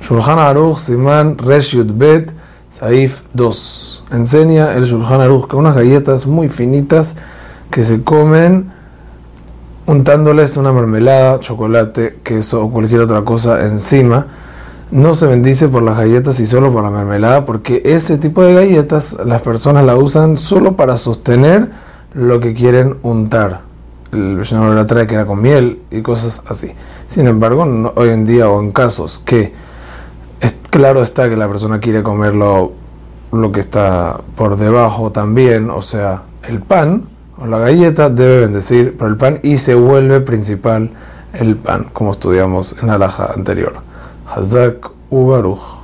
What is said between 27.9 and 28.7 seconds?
hoy en día o